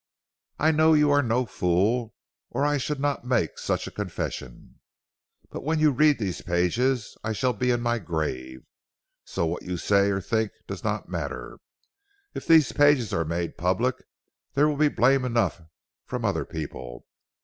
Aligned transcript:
I 0.57 0.71
know 0.71 0.95
you 0.95 1.11
are 1.11 1.21
no 1.21 1.45
fool, 1.45 2.15
or 2.49 2.65
I 2.65 2.79
should 2.79 2.99
not 2.99 3.23
make 3.23 3.59
such 3.59 3.85
a 3.85 3.91
confession. 3.91 4.79
But 5.51 5.63
when 5.63 5.77
you 5.77 5.91
read 5.91 6.17
these 6.17 6.41
pages 6.41 7.15
I 7.23 7.33
shall 7.33 7.53
be 7.53 7.69
in 7.69 7.81
my 7.81 7.99
grave, 7.99 8.63
so 9.25 9.45
what 9.45 9.61
you 9.61 9.77
say 9.77 10.09
or 10.09 10.19
think 10.19 10.53
does 10.65 10.83
not 10.83 11.07
matter. 11.09 11.59
If 12.33 12.47
these 12.47 12.71
pages 12.71 13.13
are 13.13 13.25
made 13.25 13.59
public, 13.59 13.93
there 14.55 14.67
will 14.67 14.75
be 14.75 14.89
blame 14.89 15.23
enough 15.23 15.61
from 16.07 16.25
other 16.25 16.45
people. 16.45 17.05